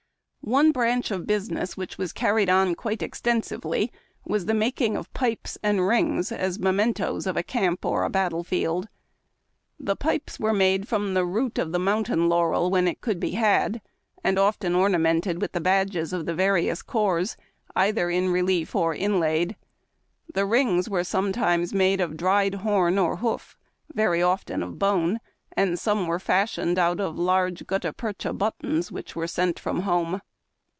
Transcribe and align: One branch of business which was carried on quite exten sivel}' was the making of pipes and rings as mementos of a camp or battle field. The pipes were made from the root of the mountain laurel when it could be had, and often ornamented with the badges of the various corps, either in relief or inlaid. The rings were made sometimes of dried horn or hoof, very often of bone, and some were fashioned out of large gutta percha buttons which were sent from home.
One 0.43 0.71
branch 0.71 1.11
of 1.11 1.27
business 1.27 1.77
which 1.77 1.99
was 1.99 2.11
carried 2.11 2.49
on 2.49 2.73
quite 2.73 3.01
exten 3.03 3.43
sivel}' 3.43 3.91
was 4.25 4.47
the 4.47 4.55
making 4.55 4.97
of 4.97 5.13
pipes 5.13 5.55
and 5.61 5.87
rings 5.87 6.31
as 6.31 6.57
mementos 6.57 7.27
of 7.27 7.37
a 7.37 7.43
camp 7.43 7.85
or 7.85 8.09
battle 8.09 8.43
field. 8.43 8.89
The 9.79 9.95
pipes 9.95 10.39
were 10.39 10.51
made 10.51 10.87
from 10.87 11.13
the 11.13 11.25
root 11.25 11.59
of 11.59 11.71
the 11.71 11.79
mountain 11.79 12.27
laurel 12.27 12.71
when 12.71 12.87
it 12.87 13.01
could 13.01 13.19
be 13.19 13.33
had, 13.33 13.83
and 14.23 14.39
often 14.39 14.73
ornamented 14.73 15.39
with 15.39 15.51
the 15.51 15.61
badges 15.61 16.11
of 16.11 16.25
the 16.25 16.33
various 16.33 16.81
corps, 16.81 17.37
either 17.75 18.09
in 18.09 18.29
relief 18.29 18.73
or 18.75 18.95
inlaid. 18.95 19.55
The 20.33 20.47
rings 20.47 20.89
were 20.89 20.97
made 21.01 21.05
sometimes 21.07 21.71
of 21.71 22.17
dried 22.17 22.55
horn 22.55 22.97
or 22.97 23.17
hoof, 23.17 23.55
very 23.93 24.23
often 24.23 24.63
of 24.63 24.79
bone, 24.79 25.19
and 25.55 25.77
some 25.77 26.07
were 26.07 26.19
fashioned 26.19 26.79
out 26.79 26.99
of 26.99 27.19
large 27.19 27.67
gutta 27.67 27.93
percha 27.93 28.33
buttons 28.33 28.91
which 28.91 29.15
were 29.15 29.27
sent 29.27 29.59
from 29.59 29.81
home. 29.81 30.19